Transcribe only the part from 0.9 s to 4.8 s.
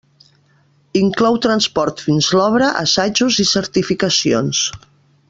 Inclou transport fins obra, assaigs i certificacions.